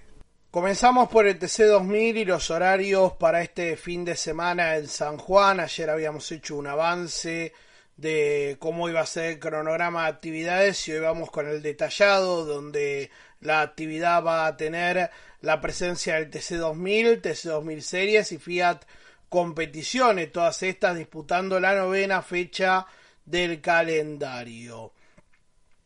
[0.51, 5.17] Comenzamos por el TC 2000 y los horarios para este fin de semana en San
[5.17, 5.59] Juan.
[5.59, 7.53] Ayer habíamos hecho un avance
[7.97, 12.45] de cómo iba a ser el cronograma de actividades y hoy vamos con el detallado
[12.45, 15.09] donde la actividad va a tener
[15.41, 18.81] la presencia del TC2000, TC2000 Series y Fiat
[19.29, 22.87] Competiciones, todas estas disputando la novena fecha
[23.25, 24.91] del calendario.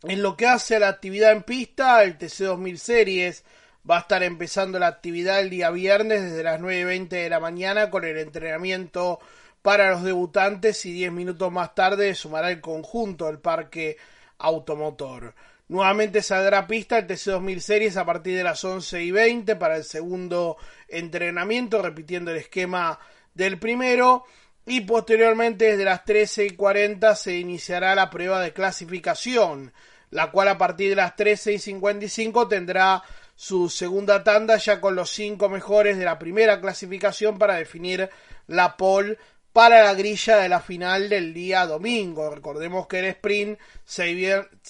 [0.04, 3.44] En lo que hace a la actividad en pista, el TC2000 Series
[3.90, 7.90] va a estar empezando la actividad el día viernes desde las 9.20 de la mañana
[7.90, 9.20] con el entrenamiento
[9.62, 13.98] para los debutantes y 10 minutos más tarde sumará el conjunto del parque
[14.40, 15.34] automotor.
[15.70, 19.84] Nuevamente saldrá pista el TC2000 Series a partir de las 11 y 20 para el
[19.84, 20.58] segundo
[20.88, 23.00] entrenamiento, repitiendo el esquema
[23.34, 24.26] del primero.
[24.66, 29.74] Y posteriormente desde las 13 y 40 se iniciará la prueba de clasificación,
[30.10, 33.04] la cual a partir de las 13 y 55 tendrá
[33.36, 38.10] su segunda tanda ya con los cinco mejores de la primera clasificación para definir
[38.48, 39.18] la pole
[39.54, 42.30] para la grilla de la final del día domingo.
[42.32, 44.10] Recordemos que el sprint se,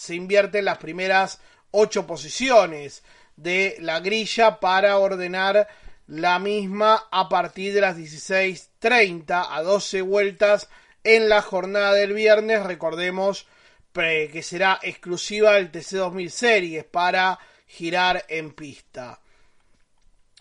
[0.10, 1.40] invierte en las primeras
[1.72, 3.02] ocho posiciones
[3.38, 5.68] de la grilla para ordenar
[6.08, 10.70] la misma a partir de las 16.30 a 12 vueltas
[11.06, 12.62] en la jornada del viernes.
[12.64, 13.48] Recordemos
[13.94, 19.20] que será exclusiva del TC2000 Series para girar en pista.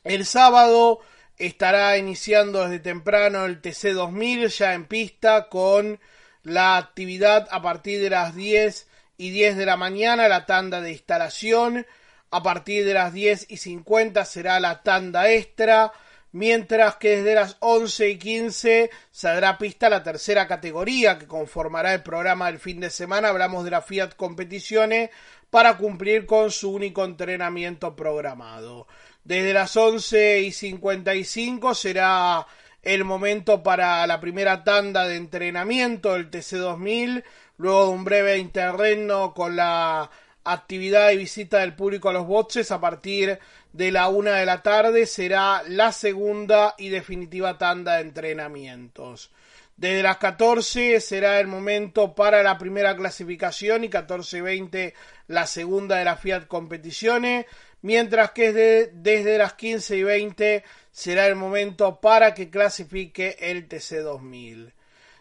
[0.03, 1.01] El sábado
[1.47, 5.99] estará iniciando desde temprano el TC 2000 ya en pista con
[6.43, 10.93] la actividad a partir de las 10 y 10 de la mañana, la tanda de
[10.93, 11.87] instalación.
[12.31, 15.93] A partir de las 10 y 50 será la tanda extra.
[16.33, 22.03] Mientras que desde las 11 y 15 saldrá pista la tercera categoría que conformará el
[22.03, 23.29] programa del fin de semana.
[23.29, 25.11] Hablamos de la Fiat Competiciones
[25.51, 28.87] para cumplir con su único entrenamiento programado.
[29.25, 32.47] Desde las 11 y 55 será
[32.83, 37.23] el momento para la primera tanda de entrenamiento del TC2000,
[37.59, 40.11] luego de un breve interreno con la
[40.45, 43.39] actividad y visita del público a los boxes a partir
[43.73, 49.31] de la una de la tarde será la segunda y definitiva tanda de entrenamientos.
[49.77, 54.93] Desde las 14 será el momento para la primera clasificación y 14.20
[55.29, 57.47] la segunda de las Fiat Competiciones
[57.83, 64.73] mientras que desde, las 15 y 20 será el momento para que clasifique el TC2000.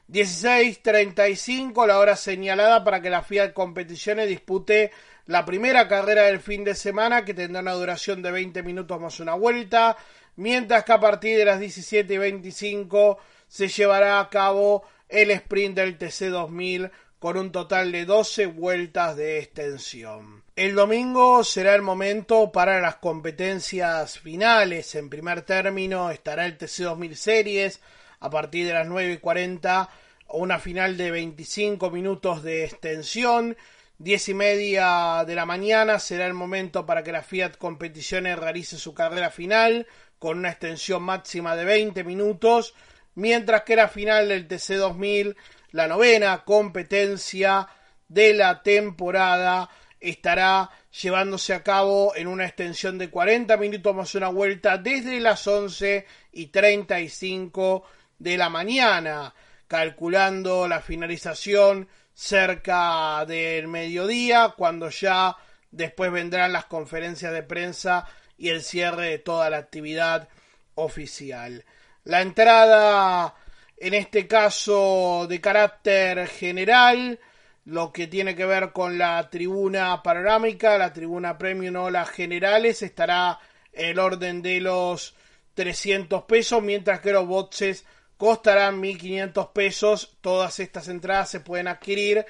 [0.10, 4.92] 16.35 la hora señalada para que la Fiat Competiciones dispute
[5.26, 9.20] la primera carrera del fin de semana que tendrá una duración de 20 minutos más
[9.22, 9.96] una vuelta,
[10.36, 15.76] mientras que a partir de las 17 y 25 se llevará a cabo el sprint
[15.76, 16.92] del TC2000
[17.22, 20.44] con un total de 12 vueltas de extensión.
[20.56, 24.96] El domingo será el momento para las competencias finales.
[24.96, 27.80] En primer término estará el TC 2000 Series
[28.22, 29.88] a partir de las 9 y 40,
[30.30, 33.56] una final de 25 minutos de extensión.
[34.00, 38.80] 10 y media de la mañana será el momento para que la Fiat Competiciones realice
[38.80, 39.86] su carrera final
[40.18, 42.74] con una extensión máxima de 20 minutos,
[43.14, 45.38] mientras que la final del TC 2000
[45.72, 47.68] la novena competencia
[48.08, 49.70] de la temporada
[50.00, 50.70] estará
[51.02, 56.06] llevándose a cabo en una extensión de 40 minutos más una vuelta desde las 11
[56.34, 57.84] y 35
[58.20, 59.34] de la mañana,
[59.68, 65.36] calculando la finalización cerca del mediodía, cuando ya
[65.72, 68.06] después vendrán las conferencias de prensa
[68.38, 70.28] y el cierre de toda la actividad
[70.76, 71.64] oficial.
[72.04, 73.36] La entrada,
[73.82, 77.20] en este caso de carácter general,
[77.66, 82.84] lo que tiene que ver con la tribuna panorámica, la tribuna premium o las generales,
[82.84, 83.40] estará
[83.74, 85.16] el orden de los
[85.56, 87.84] 300 pesos, mientras que los boxes
[88.18, 90.16] costarán 1500 pesos.
[90.22, 92.24] Todas estas entradas se pueden adquirir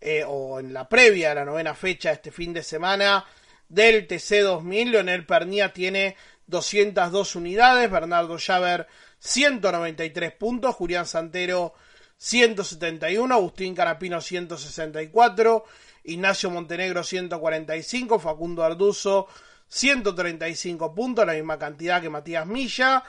[0.00, 3.24] eh, o en la previa de la novena fecha este fin de semana
[3.68, 4.90] del TC2000.
[4.90, 6.16] Leonel Pernía tiene
[6.46, 8.86] 202 unidades, Bernardo Llaver
[9.18, 11.74] 193 puntos, Julián Santero
[12.16, 15.64] 171, Agustín Carapino 164,
[16.04, 19.26] Ignacio Montenegro 145, Facundo Arduzo
[19.68, 23.02] 135 puntos, la misma cantidad que Matías Milla,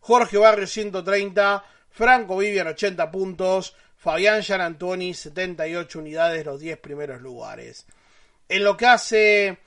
[0.00, 7.20] Jorge Barrio 130, Franco Vivian 80 puntos, Fabián Gian Antoni, 78 unidades, los 10 primeros
[7.20, 7.86] lugares.
[8.48, 9.58] En lo que hace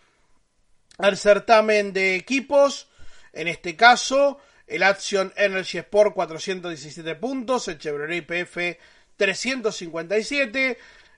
[0.97, 2.87] al certamen de equipos,
[3.33, 8.77] en este caso, el Action Energy Sport 417 puntos, el Chevrolet IPF
[9.17, 10.77] 357,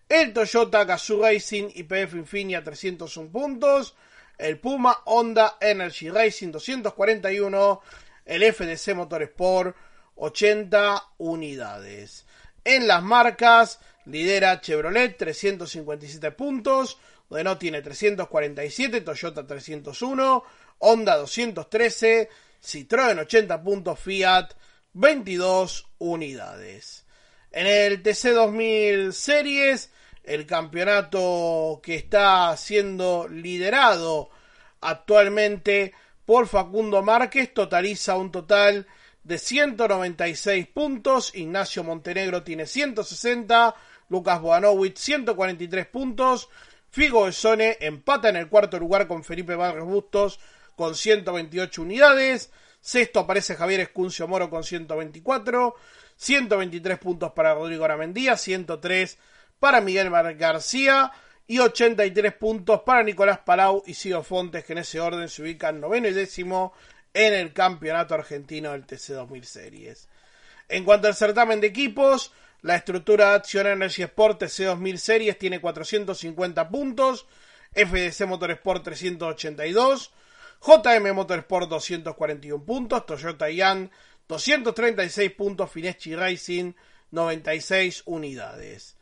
[0.10, 3.96] el Toyota Gazoo Racing IPF Infinia 301 puntos,
[4.38, 7.82] el Puma Honda Energy Racing 241,
[8.26, 9.76] el FDC Motorsport
[10.16, 12.26] 80 unidades.
[12.64, 16.98] En las marcas lidera Chevrolet 357 puntos,
[17.30, 20.44] Renault tiene 347, Toyota 301,
[20.80, 22.30] Honda 213,
[22.62, 24.54] Citroën 80 puntos, Fiat
[24.94, 27.06] 22 unidades.
[27.51, 29.92] En el TC2000 Series,
[30.24, 34.30] el campeonato que está siendo liderado
[34.81, 35.94] actualmente
[36.25, 38.88] por Facundo Márquez totaliza un total
[39.24, 43.75] de 196 puntos, Ignacio Montenegro tiene 160,
[44.09, 46.50] Lucas Boanowicz 143 puntos,
[46.95, 50.40] Figo Besone empata en el cuarto lugar con Felipe Barrios Bustos
[50.78, 55.75] con 128 unidades, sexto aparece Javier Escuncio Moro con 124,
[56.16, 59.18] 123 puntos para Rodrigo Aramendía, 103
[59.59, 61.11] para Miguel García
[61.45, 65.81] y 83 puntos para Nicolás Palau y Sido Fontes que en ese orden se ubican
[65.81, 66.71] noveno y décimo
[67.14, 70.07] en el campeonato argentino del TC2000 Series.
[70.69, 72.31] En cuanto al certamen de equipos,
[72.66, 77.28] la estructura Action Energy Sport TC2000 Series tiene 450 puntos,
[77.72, 80.10] FDC Motorsport 382,
[80.66, 83.92] JM Motorsport 241 puntos, Toyota Yan
[84.28, 86.74] 236 puntos, Fineschi Racing
[87.12, 88.98] 96 unidades.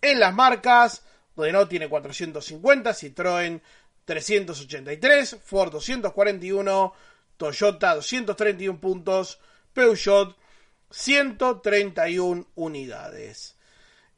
[0.00, 1.02] En las marcas,
[1.36, 3.60] Renault tiene 450, Citroën
[4.04, 6.92] 383, Ford 241,
[7.36, 9.40] Toyota 231 puntos,
[9.72, 10.37] Peugeot
[10.90, 13.56] 131 unidades.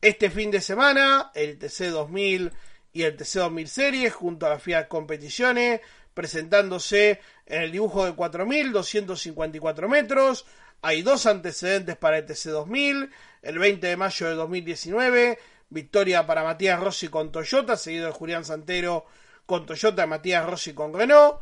[0.01, 2.53] Este fin de semana, el TC2000
[2.93, 5.81] y el TC2000 Series junto a la Fiat Competiciones
[6.15, 10.47] presentándose en el dibujo de 4.254 metros.
[10.83, 13.11] Hay dos antecedentes para el TC2000.
[13.43, 15.39] El 20 de mayo de 2019,
[15.71, 19.07] victoria para Matías Rossi con Toyota, seguido de Julián Santero
[19.47, 21.41] con Toyota, Matías Rossi con Renault.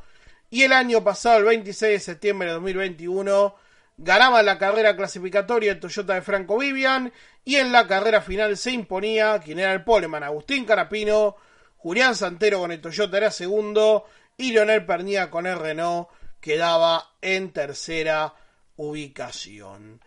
[0.51, 3.55] Y el año pasado, el 26 de septiembre de 2021,
[3.99, 7.13] ganaba la carrera clasificatoria el Toyota de Franco Vivian
[7.45, 11.37] y en la carrera final se imponía quien era el poleman Agustín Carapino,
[11.77, 14.05] Julián Santero con el Toyota era segundo
[14.37, 16.09] y Leonel Pernía con el Renault
[16.41, 18.35] quedaba en tercera
[18.77, 20.01] ubicación.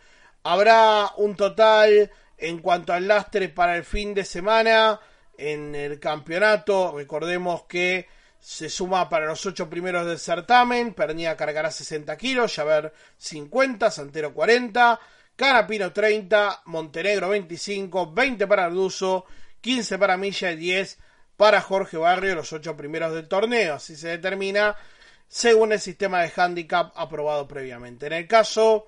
[0.43, 4.99] Habrá un total en cuanto al lastre para el fin de semana
[5.37, 6.93] en el campeonato.
[6.95, 8.07] Recordemos que
[8.41, 10.93] se suma para los ocho primeros del certamen.
[10.93, 14.99] Pernía cargará 60 kilos, Javer 50, Santero 40,
[15.35, 19.25] Carapino 30, Montenegro 25, 20 para Arduzo,
[19.61, 20.97] 15 para Milla y 10
[21.37, 23.75] para Jorge Barrio, los ocho primeros del torneo.
[23.75, 24.75] Así se determina
[25.27, 28.07] según el sistema de handicap aprobado previamente.
[28.07, 28.87] En el caso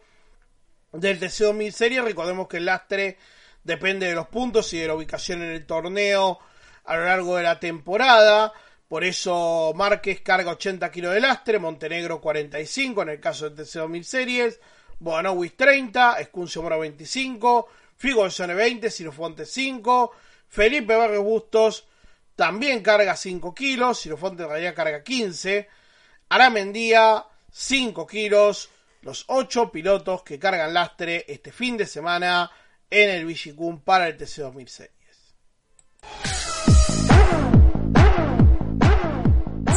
[0.91, 3.17] del TC2000 Serie, recordemos que el lastre
[3.63, 6.39] depende de los puntos y de la ubicación en el torneo
[6.85, 8.51] a lo largo de la temporada.
[8.93, 14.03] Por eso Márquez carga 80 kilos de lastre, Montenegro 45 en el caso del TC2000
[14.03, 14.59] Series,
[14.99, 20.11] Boanowis 30, Escuncio Moro 25, Figo 20, Sirofonte 5,
[20.47, 21.87] Felipe Barrios Bustos
[22.35, 25.67] también carga 5 kilos, Sirofonte en realidad carga 15,
[26.29, 28.69] Aramendía, 5 kilos,
[29.01, 32.51] los 8 pilotos que cargan lastre este fin de semana
[32.91, 34.89] en el Vigicum para el TC 2006.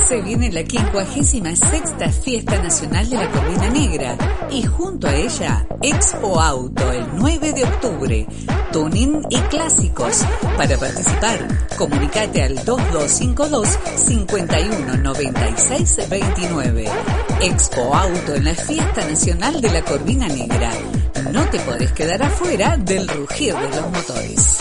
[0.08, 1.82] Se viene la 56
[2.22, 4.16] Fiesta Nacional de la Corvina Negra
[4.50, 8.24] y junto a ella Expo Auto el 9 de octubre,
[8.70, 10.24] tuning y clásicos.
[10.56, 13.68] Para participar, comunicate al 2252
[14.06, 16.84] 519629.
[17.40, 20.70] Expo Auto en la Fiesta Nacional de la Corvina Negra.
[21.32, 24.55] No te podés quedar afuera del rugir de los motores.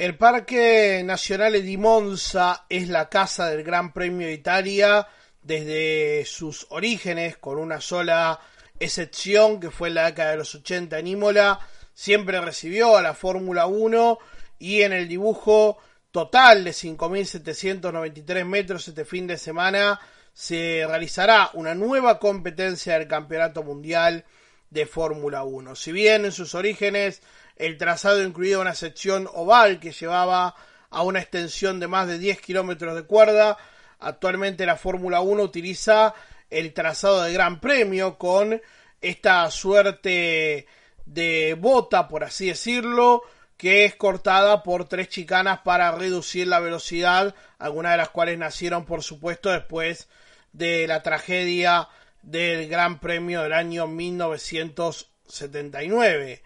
[0.00, 5.06] El Parque Nacional di Monza es la casa del Gran Premio de Italia
[5.42, 8.40] desde sus orígenes, con una sola
[8.78, 11.60] excepción que fue en la década de los 80 en Imola,
[11.92, 14.18] siempre recibió a la Fórmula 1
[14.58, 15.76] y en el dibujo
[16.10, 20.00] total de 5.793 metros este fin de semana
[20.32, 24.24] se realizará una nueva competencia del Campeonato Mundial
[24.70, 25.74] de Fórmula 1.
[25.74, 27.22] Si bien en sus orígenes
[27.56, 30.54] el trazado incluía una sección oval que llevaba
[30.90, 33.56] a una extensión de más de 10 kilómetros de cuerda.
[34.00, 36.14] Actualmente la Fórmula 1 utiliza
[36.48, 38.60] el trazado de Gran Premio con
[39.00, 40.66] esta suerte
[41.06, 43.22] de bota, por así decirlo,
[43.56, 48.84] que es cortada por tres chicanas para reducir la velocidad, algunas de las cuales nacieron,
[48.84, 50.08] por supuesto, después
[50.52, 51.88] de la tragedia
[52.22, 56.42] del Gran Premio del año 1979.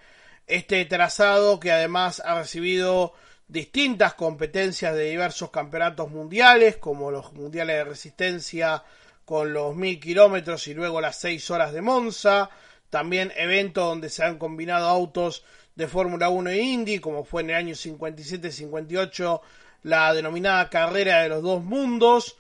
[0.47, 3.15] Este trazado que además ha recibido
[3.49, 8.85] distintas competencias de diversos campeonatos mundiales, como los mundiales de resistencia
[9.25, 12.51] con los mil kilómetros y luego las seis horas de Monza,
[12.91, 17.51] también eventos donde se han combinado autos de Fórmula 1 e Indy, como fue en
[17.51, 19.41] el año 57-58
[19.83, 22.37] la denominada carrera de los dos mundos,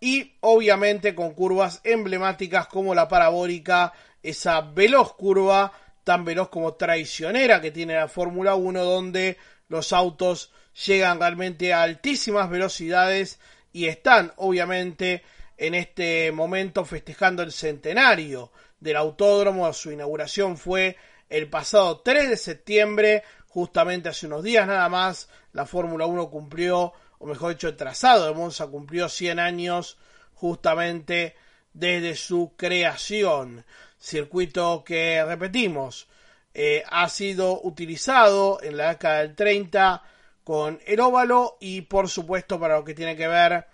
[0.00, 3.92] y obviamente con curvas emblemáticas como la parabólica,
[4.22, 5.72] esa veloz curva
[6.04, 9.36] tan veloz como traicionera que tiene la Fórmula 1, donde
[9.68, 10.52] los autos
[10.86, 13.38] llegan realmente a altísimas velocidades
[13.72, 15.22] y están obviamente
[15.56, 19.72] en este momento festejando el centenario del autódromo.
[19.72, 20.96] Su inauguración fue
[21.28, 25.28] el pasado 3 de septiembre, justamente hace unos días nada más.
[25.52, 29.98] La Fórmula 1 cumplió, o mejor dicho, el trazado de Monza cumplió 100 años
[30.34, 31.36] justamente
[31.74, 33.64] desde su creación
[33.98, 36.08] circuito que repetimos
[36.54, 40.02] eh, ha sido utilizado en la década del 30
[40.42, 43.66] con el óvalo y por supuesto para lo que tiene que ver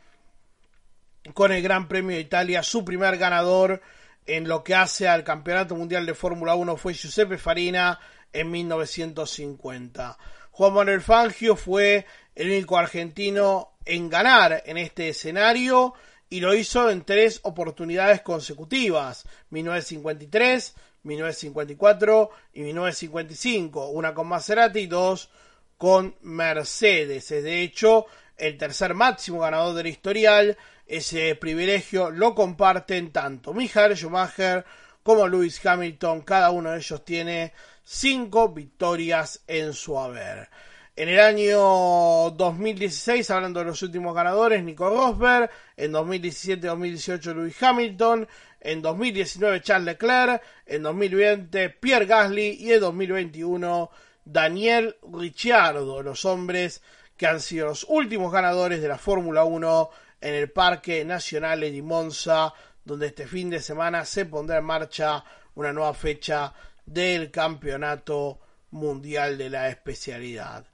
[1.33, 3.81] con el Gran Premio de Italia su primer ganador
[4.27, 7.99] en lo que hace al Campeonato Mundial de Fórmula 1 fue Giuseppe Farina
[8.33, 10.19] en 1950.
[10.51, 12.05] Juan Manuel Fangio fue
[12.37, 15.95] el único argentino en ganar en este escenario
[16.29, 24.87] y lo hizo en tres oportunidades consecutivas, 1953, 1954 y 1955, una con Maserati y
[24.87, 25.31] dos
[25.79, 27.31] con Mercedes.
[27.31, 30.57] Es de hecho el tercer máximo ganador del historial.
[30.87, 34.65] Ese privilegio lo comparten tanto Michael Schumacher
[35.03, 36.23] como Lewis Hamilton.
[36.23, 37.53] Cada uno de ellos tiene
[37.85, 40.49] cinco victorias en su haber.
[40.99, 45.51] En el año 2016, hablando de los últimos ganadores, Nico Rosberg.
[45.77, 48.27] En 2017-2018, Lewis Hamilton.
[48.63, 50.43] En 2019, Charles Leclerc.
[50.65, 52.57] En 2020, Pierre Gasly.
[52.61, 53.91] Y en 2021,
[54.25, 56.03] Daniel Ricciardo.
[56.03, 56.81] Los hombres
[57.19, 59.91] que han sido los últimos ganadores de la Fórmula 1
[60.23, 62.55] en el Parque Nacional de Monza,
[62.87, 65.23] donde este fin de semana se pondrá en marcha
[65.57, 66.55] una nueva fecha
[66.87, 70.65] del Campeonato Mundial de la Especialidad.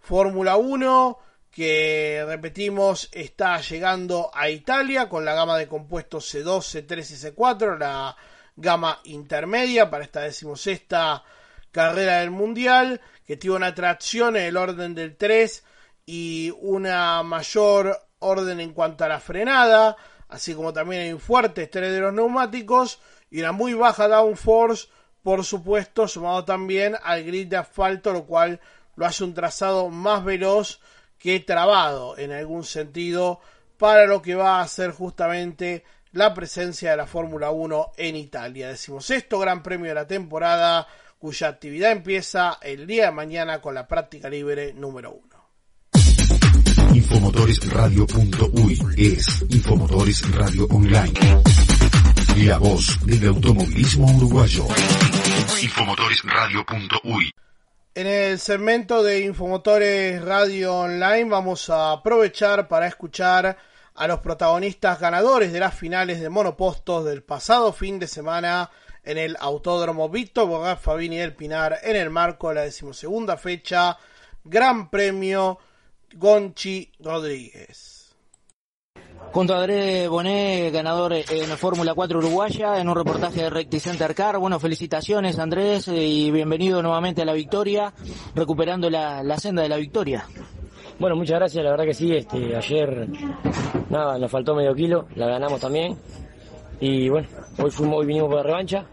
[0.00, 1.18] Fórmula 1
[1.50, 7.78] que repetimos está llegando a Italia con la gama de compuestos C2, C3 y C4,
[7.78, 8.16] la
[8.56, 11.24] gama intermedia para esta decimosexta
[11.72, 15.64] carrera del Mundial, que tiene una tracción en el orden del 3
[16.06, 19.96] y una mayor orden en cuanto a la frenada,
[20.28, 24.88] así como también hay un fuerte estrés de los neumáticos y una muy baja downforce,
[25.22, 28.60] por supuesto, sumado también al grid de asfalto, lo cual
[29.00, 30.78] lo hace un trazado más veloz
[31.18, 33.40] que trabado en algún sentido
[33.78, 38.68] para lo que va a ser justamente la presencia de la Fórmula 1 en Italia.
[38.68, 40.86] Decimos esto, Gran Premio de la temporada,
[41.18, 46.94] cuya actividad empieza el día de mañana con la práctica libre número 1.
[46.94, 51.14] Infomotoresradio.uy es Infomotores Radio Online.
[52.44, 54.66] La voz del automovilismo uruguayo.
[55.62, 57.32] Infomotoresradio.uy
[57.94, 63.56] en el segmento de Infomotores Radio Online vamos a aprovechar para escuchar
[63.94, 68.70] a los protagonistas ganadores de las finales de monopostos del pasado fin de semana
[69.02, 73.98] en el Autódromo Víctor Bogart Fabini del Pinar en el marco de la decimosegunda fecha
[74.44, 75.58] Gran Premio
[76.14, 77.99] Gonchi Rodríguez.
[79.32, 84.12] Junto a André Bonet, ganador en Fórmula 4 Uruguaya, en un reportaje de Recti Center
[84.12, 84.38] Car.
[84.38, 87.92] Bueno, felicitaciones Andrés y bienvenido nuevamente a la victoria,
[88.34, 90.26] recuperando la, senda de la victoria.
[90.98, 93.06] Bueno, muchas gracias, la verdad que sí, este, ayer
[93.88, 95.96] nada, nos faltó medio kilo, la ganamos también.
[96.80, 98.84] Y bueno, hoy fuimos, hoy vinimos por la revancha,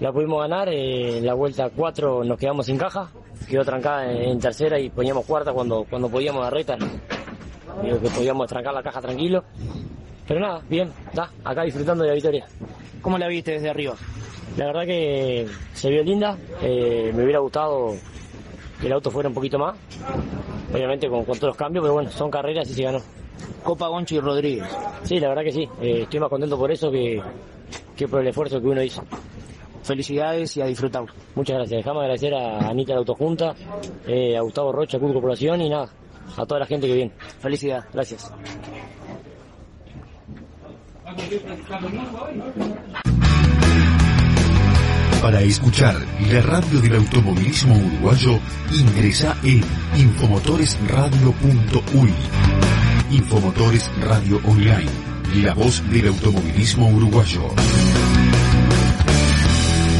[0.00, 3.12] la pudimos ganar, eh, la vuelta 4 nos quedamos sin caja,
[3.48, 6.76] quedó trancada en, tercera y poníamos cuarta cuando, cuando podíamos dar recta
[7.82, 9.44] Digo que podíamos trancar la caja tranquilo.
[10.26, 12.46] Pero nada, bien, está, acá disfrutando de la victoria.
[13.00, 13.94] ¿Cómo la viste desde arriba?
[14.56, 17.94] La verdad que se vio linda, eh, me hubiera gustado
[18.80, 19.76] que el auto fuera un poquito más,
[20.72, 23.00] obviamente con, todos los cambios, pero bueno, son carreras y se ganó.
[23.62, 24.66] Copa Gonchi y Rodríguez.
[25.04, 27.22] Sí, la verdad que sí, eh, estoy más contento por eso que,
[27.96, 29.02] que por el esfuerzo que uno hizo.
[29.82, 31.04] Felicidades y a disfrutar.
[31.34, 31.78] Muchas gracias.
[31.78, 33.54] Dejamos agradecer a Anita de Autojunta,
[34.06, 35.88] eh, a Gustavo Rocha, a Corporación y nada,
[36.36, 37.12] a toda la gente que viene.
[37.40, 37.84] Felicidad.
[37.92, 38.30] Gracias.
[45.22, 45.96] Para escuchar
[46.30, 48.38] la radio del automovilismo uruguayo,
[48.72, 49.62] ingresa en
[49.96, 52.12] infomotoresradio.uy.
[53.10, 54.90] Infomotores Radio Online,
[55.42, 57.54] la voz del automovilismo uruguayo.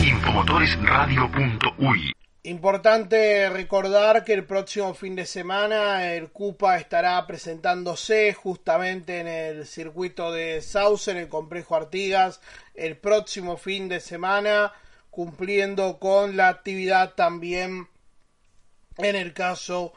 [0.05, 9.27] Infomotoresradio.uy Importante recordar que el próximo fin de semana el CUPA estará presentándose justamente en
[9.27, 12.41] el circuito de Sauce, en el complejo Artigas,
[12.75, 14.73] el próximo fin de semana,
[15.11, 17.89] cumpliendo con la actividad también
[18.99, 19.93] en el caso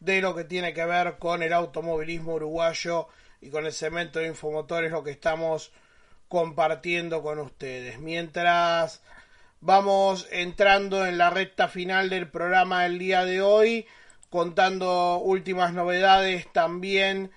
[0.00, 3.06] de lo que tiene que ver con el automovilismo uruguayo
[3.40, 5.72] y con el cemento de infomotores, lo que estamos
[6.26, 8.00] compartiendo con ustedes.
[8.00, 9.00] Mientras
[9.66, 13.86] Vamos entrando en la recta final del programa del día de hoy,
[14.28, 17.30] contando últimas novedades también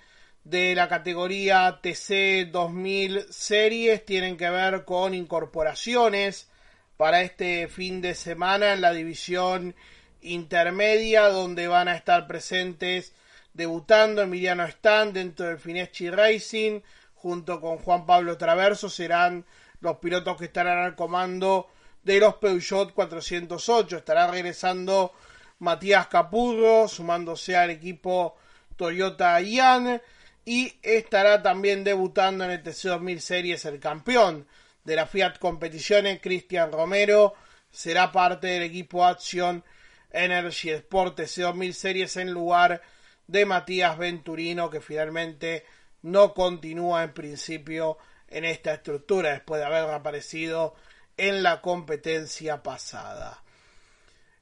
[0.44, 4.04] de la categoría TC 2000 series.
[4.04, 6.50] Tienen que ver con incorporaciones
[6.98, 9.74] para este fin de semana en la división
[10.20, 13.14] intermedia, donde van a estar presentes
[13.54, 16.82] debutando Emiliano Stan dentro del Fineschi Racing,
[17.14, 19.46] junto con Juan Pablo Traverso, serán
[19.80, 21.68] los pilotos que estarán al comando
[22.08, 23.98] de los Peugeot 408.
[23.98, 25.12] Estará regresando
[25.58, 28.34] Matías Capurro, sumándose al equipo
[28.76, 30.00] Toyota Ian.
[30.46, 34.46] Y estará también debutando en el TC2000 Series el campeón
[34.84, 37.34] de la Fiat Competiciones, Cristian Romero.
[37.70, 39.62] Será parte del equipo Action
[40.10, 42.80] Energy Sport TC2000 Series en lugar
[43.26, 45.66] de Matías Venturino, que finalmente
[46.00, 50.74] no continúa en principio en esta estructura después de haber aparecido
[51.18, 53.42] en la competencia pasada.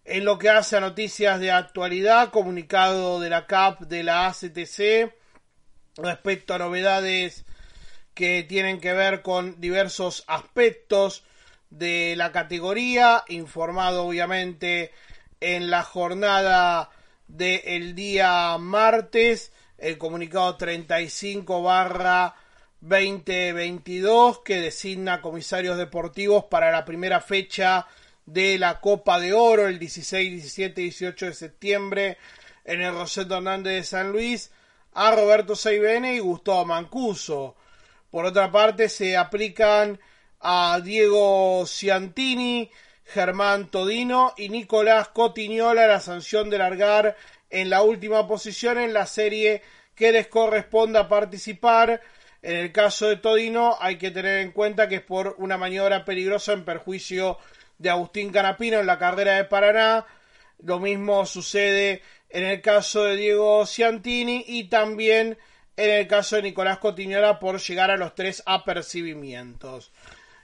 [0.05, 5.12] En lo que hace a noticias de actualidad, comunicado de la CAP de la ACTC
[5.97, 7.45] respecto a novedades
[8.15, 11.25] que tienen que ver con diversos aspectos
[11.71, 14.93] de la categoría, informado obviamente
[15.41, 16.91] en la jornada
[17.27, 22.35] del día martes, el comunicado 35 barra
[22.88, 27.88] 2022 que designa comisarios deportivos para la primera fecha
[28.27, 32.18] de la Copa de Oro el 16, 17 y 18 de septiembre
[32.64, 34.53] en el Roseto Hernández de San Luis
[34.94, 37.57] a Roberto Seibene y Gustavo Mancuso.
[38.11, 39.99] Por otra parte, se aplican
[40.40, 42.70] a Diego Ciantini,
[43.05, 47.16] Germán Todino y Nicolás Cotiñola la sanción de largar
[47.51, 49.62] en la última posición en la serie
[49.96, 52.01] que les corresponda participar.
[52.47, 56.05] En el caso de Todino hay que tener en cuenta que es por una maniobra
[56.05, 57.39] peligrosa en perjuicio
[57.77, 60.07] de Agustín Canapino en la carrera de Paraná.
[60.63, 65.37] Lo mismo sucede en el caso de Diego Ciantini y también
[65.77, 69.91] en el caso de Nicolás Cotiñola por llegar a los tres apercibimientos.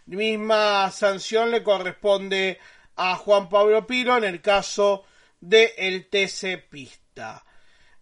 [0.06, 2.58] Misma sanción le corresponde
[2.96, 5.04] a Juan Pablo Piro en el caso
[5.40, 7.44] del el TC Pista.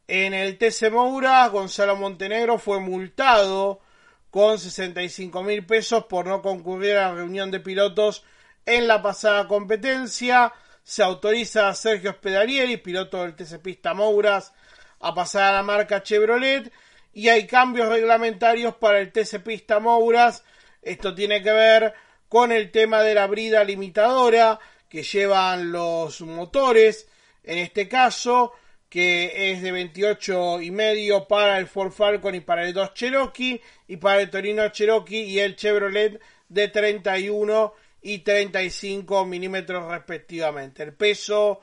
[0.08, 3.82] En el TC Moura, Gonzalo Montenegro fue multado
[4.30, 8.24] con 65 mil pesos por no concurrir a la reunión de pilotos
[8.64, 10.52] en la pasada competencia.
[10.82, 14.52] Se autoriza a Sergio Spedalieri, piloto del TC Pista Mouras,
[15.00, 16.72] a pasar a la marca Chevrolet.
[17.12, 20.44] Y hay cambios reglamentarios para el TC Pista Mouras.
[20.80, 21.94] Esto tiene que ver
[22.28, 27.08] con el tema de la brida limitadora que llevan los motores,
[27.44, 28.52] en este caso,
[28.90, 33.62] que es de 28 y medio para el Ford Falcon y para el 2 Cherokee,
[33.86, 37.72] y para el Torino Cherokee y el Chevrolet de 31
[38.02, 40.82] y 35 milímetros respectivamente.
[40.82, 41.60] El peso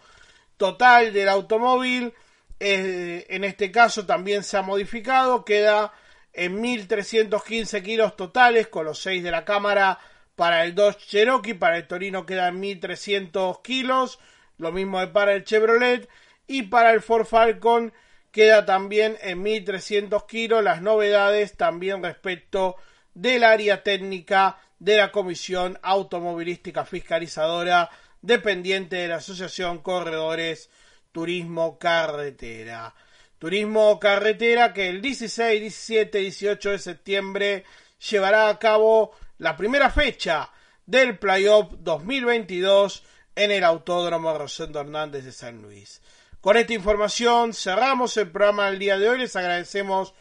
[0.55, 2.13] total del automóvil
[2.59, 5.93] en este caso también se ha modificado, queda
[6.33, 9.99] en 1.315 kilos totales con los 6 de la cámara
[10.35, 14.17] para el 2 Cherokee, para el Torino quedan 1.300 kilos,
[14.57, 16.07] lo mismo para el Chevrolet
[16.47, 17.93] y para el Ford Falcon
[18.31, 22.77] queda también en 1.300 kilos las novedades también respecto
[23.13, 27.89] del área técnica de la Comisión Automovilística Fiscalizadora
[28.21, 30.69] dependiente de la Asociación Corredores
[31.11, 32.93] Turismo Carretera.
[33.39, 37.63] Turismo Carretera que el 16, 17, 18 de septiembre
[38.09, 40.51] llevará a cabo la primera fecha
[40.85, 43.03] del Playoff 2022
[43.35, 46.01] en el Autódromo Rosendo Hernández de San Luis.
[46.41, 49.19] Con esta información cerramos el programa del día de hoy.
[49.19, 50.13] Les agradecemos